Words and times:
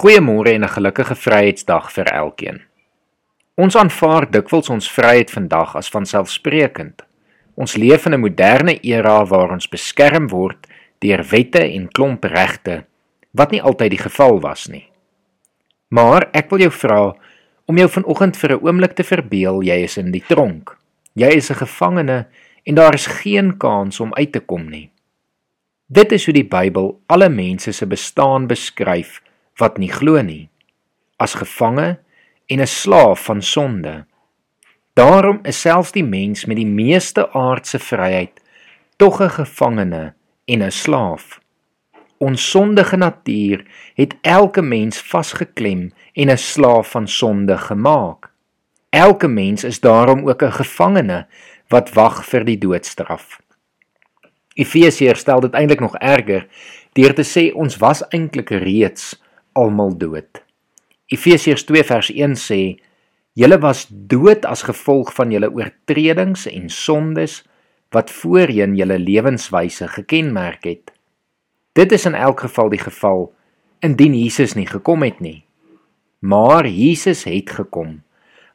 Goeiemôre 0.00 0.52
en 0.52 0.64
'n 0.64 0.68
gelukkige 0.68 1.14
Vryheidsdag 1.14 1.92
vir 1.92 2.04
elkeen. 2.04 2.60
Ons 3.54 3.76
aanvaar 3.76 4.30
dikwels 4.30 4.70
ons 4.70 4.92
vryheid 4.92 5.30
vandag 5.30 5.76
as 5.76 5.88
vanselfsprekend. 5.88 7.02
Ons 7.54 7.76
leef 7.76 8.06
in 8.06 8.14
'n 8.14 8.20
moderne 8.20 8.80
era 8.80 9.24
waar 9.24 9.50
ons 9.50 9.68
beskerm 9.68 10.28
word 10.28 10.66
deur 10.98 11.24
wette 11.30 11.60
en 11.60 11.88
klomp 11.88 12.24
regte 12.24 12.84
wat 13.30 13.50
nie 13.50 13.62
altyd 13.62 13.90
die 13.90 14.02
geval 14.08 14.40
was 14.40 14.68
nie. 14.68 14.88
Maar 15.88 16.28
ek 16.32 16.50
wil 16.50 16.58
jou 16.58 16.70
vra 16.70 17.14
om 17.66 17.76
jou 17.76 17.88
vanoggend 17.88 18.36
vir 18.36 18.50
'n 18.52 18.66
oomblik 18.66 18.92
te 18.92 19.04
verbeel 19.04 19.62
jy 19.62 19.82
is 19.82 19.98
in 19.98 20.10
die 20.10 20.24
tronk. 20.28 20.78
Jy 21.14 21.28
is 21.28 21.50
'n 21.50 21.54
gevangene 21.66 22.26
en 22.64 22.74
daar 22.74 22.94
is 22.94 23.06
geen 23.06 23.58
kans 23.58 24.00
om 24.00 24.14
uit 24.14 24.32
te 24.32 24.40
kom 24.40 24.70
nie. 24.70 24.90
Dit 25.88 26.12
is 26.12 26.24
hoe 26.24 26.34
die 26.34 26.48
Bybel 26.48 27.00
alle 27.06 27.28
mense 27.28 27.72
se 27.72 27.86
bestaan 27.86 28.46
beskryf 28.46 29.20
wat 29.60 29.78
nie 29.78 29.90
glo 29.92 30.22
nie 30.22 30.48
as 31.20 31.36
gevange 31.36 32.00
en 32.48 32.60
'n 32.60 32.66
slaaf 32.66 33.24
van 33.24 33.42
sonde. 33.42 34.04
Daarom 34.94 35.38
is 35.42 35.60
selfs 35.60 35.92
die 35.92 36.04
mens 36.04 36.44
met 36.44 36.56
die 36.56 36.66
meeste 36.66 37.32
aardse 37.32 37.78
vryheid 37.78 38.40
tog 38.96 39.20
'n 39.20 39.30
gevangene 39.30 40.14
en 40.44 40.62
'n 40.62 40.70
slaaf. 40.70 41.40
Ons 42.18 42.50
sondige 42.50 42.96
natuur 42.96 43.64
het 43.94 44.16
elke 44.22 44.62
mens 44.62 45.00
vasgeklem 45.00 45.92
en 46.12 46.30
'n 46.30 46.38
slaaf 46.38 46.90
van 46.90 47.08
sonde 47.08 47.58
gemaak. 47.58 48.30
Elke 48.90 49.28
mens 49.28 49.64
is 49.64 49.80
daarom 49.80 50.28
ook 50.28 50.42
'n 50.42 50.52
gevangene 50.52 51.26
wat 51.68 51.92
wag 51.92 52.24
vir 52.24 52.44
die 52.44 52.58
doodstraf. 52.58 53.40
Efesiërs 54.54 55.20
stel 55.20 55.40
dit 55.40 55.52
eintlik 55.52 55.80
nog 55.80 55.96
erger 55.96 56.46
deur 56.92 57.14
te 57.14 57.24
sê 57.24 57.54
ons 57.54 57.76
was 57.76 58.08
eintlik 58.08 58.50
reeds 58.50 59.22
almal 59.52 59.96
dood. 59.98 60.42
Efesiërs 61.10 61.64
2 61.64 61.84
vers 61.84 62.10
1 62.10 62.36
sê: 62.38 62.78
"Julle 63.34 63.58
was 63.58 63.86
dood 63.90 64.44
as 64.44 64.62
gevolg 64.62 65.14
van 65.14 65.30
julle 65.30 65.50
oortredings 65.50 66.46
en 66.46 66.68
sondes 66.68 67.42
wat 67.90 68.10
voorheen 68.10 68.76
julle 68.76 68.98
lewenswyse 68.98 69.88
gekenmerk 69.88 70.64
het." 70.64 70.92
Dit 71.72 71.92
is 71.92 72.06
in 72.06 72.14
elk 72.14 72.40
geval 72.40 72.68
die 72.68 72.82
geval 72.82 73.32
indien 73.80 74.14
Jesus 74.14 74.54
nie 74.54 74.66
gekom 74.66 75.02
het 75.02 75.20
nie. 75.20 75.44
Maar 76.20 76.66
Jesus 76.66 77.24
het 77.24 77.50
gekom. 77.50 78.02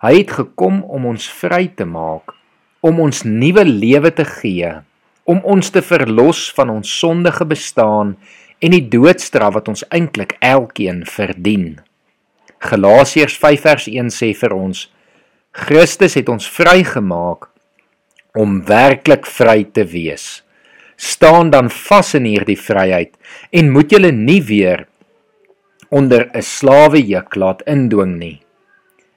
Hy 0.03 0.17
het 0.17 0.31
gekom 0.31 0.83
om 0.83 1.05
ons 1.05 1.25
vry 1.33 1.67
te 1.67 1.85
maak, 1.85 2.33
om 2.85 2.99
ons 2.99 3.23
nuwe 3.23 3.63
lewe 3.65 4.11
te 4.13 4.25
gee, 4.25 4.69
om 5.25 5.39
ons 5.41 5.71
te 5.73 5.81
verlos 5.81 6.51
van 6.53 6.69
ons 6.69 6.91
sondige 6.99 7.45
bestaan 7.49 8.13
en 8.65 8.73
die 8.73 8.85
doodstraf 8.89 9.53
wat 9.59 9.67
ons 9.69 9.85
eintlik 9.93 10.37
elkeen 10.43 11.03
verdien. 11.05 11.75
Galasiërs 12.65 13.37
5 13.37 13.65
vers 13.67 13.85
1 13.91 14.09
sê 14.13 14.31
vir 14.37 14.55
ons: 14.55 14.87
Christus 15.65 16.17
het 16.17 16.31
ons 16.33 16.47
vrygemaak 16.49 17.49
om 18.35 18.57
werklik 18.67 19.29
vry 19.29 19.61
te 19.71 19.85
wees. 19.87 20.41
Staan 20.97 21.51
dan 21.53 21.69
vas 21.69 22.13
in 22.17 22.25
hierdie 22.27 22.57
vryheid 22.59 23.13
en 23.51 23.71
moet 23.71 23.91
julle 23.91 24.11
nie 24.15 24.41
weer 24.41 24.87
onder 25.91 26.29
'n 26.33 26.41
slawejuk 26.41 27.35
laat 27.35 27.61
indwing 27.67 28.17
nie. 28.17 28.41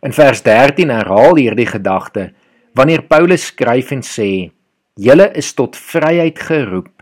In 0.02 0.12
vers 0.12 0.42
13 0.42 0.90
herhaal 0.90 1.36
hierdie 1.36 1.66
gedagte 1.66 2.32
wanneer 2.74 3.02
Paulus 3.02 3.46
skryf 3.46 3.90
en 3.92 4.02
sê: 4.02 4.50
"Julle 4.94 5.32
is 5.34 5.52
tot 5.54 5.76
vryheid 5.76 6.38
geroep 6.38 6.97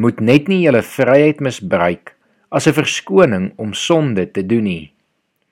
moet 0.00 0.20
net 0.24 0.48
nie 0.48 0.62
julle 0.64 0.80
vryheid 0.86 1.42
misbruik 1.44 2.14
as 2.50 2.66
'n 2.66 2.76
verskoning 2.80 3.52
om 3.56 3.72
sonde 3.74 4.24
te 4.32 4.42
doen 4.42 4.64
nie, 4.64 4.92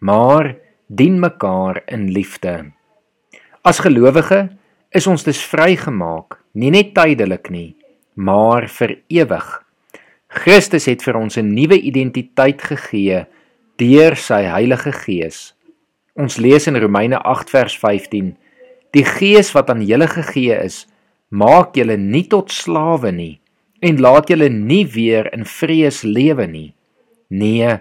maar 0.01 0.57
dien 0.87 1.21
mekaar 1.21 1.83
in 1.87 2.11
liefde. 2.11 2.73
As 3.63 3.79
gelowige 3.85 4.49
is 4.91 5.07
ons 5.07 5.23
dus 5.25 5.43
vrygemaak, 5.45 6.39
nie 6.55 6.71
net 6.71 6.95
tydelik 6.95 7.51
nie, 7.51 7.77
maar 8.15 8.69
vir 8.69 8.99
ewig. 9.09 9.65
Christus 10.29 10.87
het 10.87 11.03
vir 11.03 11.17
ons 11.17 11.37
'n 11.37 11.55
nuwe 11.55 11.81
identiteit 11.81 12.63
gegee 12.63 13.27
deur 13.77 14.17
sy 14.17 14.43
Heilige 14.43 14.93
Gees. 14.93 15.55
Ons 16.17 16.37
lees 16.37 16.67
in 16.67 16.77
Romeine 16.77 17.19
8 17.23 17.51
vers 17.51 17.79
15: 17.79 18.37
Die 18.93 19.05
Gees 19.05 19.53
wat 19.53 19.71
aan 19.71 19.83
julle 19.83 20.09
gegee 20.09 20.65
is, 20.65 20.87
maak 21.31 21.77
julle 21.77 21.97
nie 21.97 22.27
tot 22.27 22.51
slawe 22.51 23.13
nie, 23.13 23.41
en 23.81 24.01
laat 24.01 24.29
julle 24.29 24.49
nie 24.49 24.85
weer 24.87 25.29
in 25.33 25.45
vrees 25.47 26.03
lewe 26.03 26.47
nie. 26.47 26.75
Nee, 27.29 27.79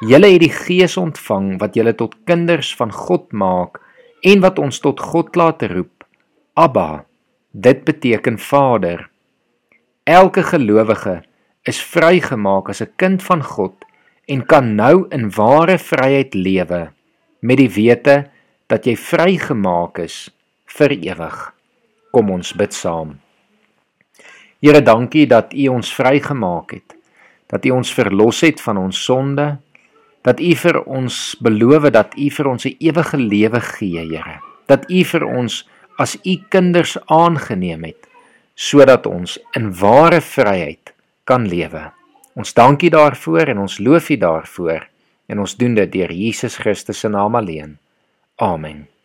julle 0.00 0.32
het 0.32 0.42
die 0.42 0.52
Gees 0.52 0.96
ontvang 1.00 1.58
wat 1.60 1.76
julle 1.76 1.94
tot 1.96 2.16
kinders 2.28 2.72
van 2.76 2.92
God 2.92 3.32
maak 3.32 3.80
en 4.22 4.42
wat 4.44 4.58
ons 4.58 4.80
tot 4.80 5.00
God 5.00 5.36
laat 5.36 5.62
roep. 5.72 6.04
Abba. 6.54 7.04
Dit 7.50 7.84
beteken 7.84 8.38
Vader. 8.38 9.08
Elke 10.04 10.42
gelowige 10.42 11.22
is 11.66 11.82
vrygemaak 11.82 12.68
as 12.70 12.82
'n 12.82 12.92
kind 12.96 13.22
van 13.22 13.42
God 13.42 13.74
en 14.28 14.46
kan 14.46 14.74
nou 14.74 15.06
in 15.10 15.30
ware 15.30 15.78
vryheid 15.78 16.34
lewe 16.34 16.92
met 17.40 17.56
die 17.56 17.70
wete 17.70 18.30
dat 18.66 18.86
jy 18.86 18.96
vrygemaak 18.96 19.98
is 19.98 20.30
vir 20.66 20.90
ewig. 20.90 21.54
Kom 22.12 22.30
ons 22.30 22.52
bid 22.52 22.74
saam. 22.74 23.18
Here, 24.60 24.82
dankie 24.82 25.26
dat 25.26 25.54
U 25.56 25.68
ons 25.72 25.94
vrygemaak 25.94 26.74
het. 26.76 26.96
Dat 27.48 27.64
U 27.64 27.70
ons 27.80 27.92
verlos 27.96 28.42
het 28.44 28.60
van 28.60 28.76
ons 28.76 29.04
sonde. 29.04 29.56
Dat 30.22 30.40
U 30.40 30.52
vir 30.54 30.82
ons 30.84 31.36
beloof 31.40 31.88
dat 31.90 32.12
U 32.16 32.28
vir 32.30 32.46
ons 32.46 32.64
'n 32.64 32.76
ewige 32.78 33.16
lewe 33.16 33.60
gee, 33.60 34.04
Here. 34.04 34.40
Dat 34.66 34.84
U 34.90 35.04
vir 35.04 35.24
ons 35.24 35.68
as 35.96 36.18
U 36.24 36.36
kinders 36.48 36.96
aangeneem 37.06 37.84
het 37.84 38.08
sodat 38.54 39.06
ons 39.06 39.38
in 39.56 39.70
ware 39.72 40.20
vryheid 40.20 40.92
kan 41.24 41.48
lewe. 41.48 41.92
Ons 42.36 42.52
dankie 42.52 42.90
daarvoor 42.90 43.48
en 43.48 43.58
ons 43.58 43.78
loof 43.78 44.10
U 44.10 44.16
daarvoor 44.16 44.88
en 45.26 45.38
ons 45.38 45.56
doen 45.56 45.74
dit 45.74 45.92
deur 45.92 46.12
Jesus 46.12 46.56
Christus 46.56 47.00
se 47.00 47.08
naam 47.08 47.34
alleen. 47.34 47.78
Amen. 48.36 48.99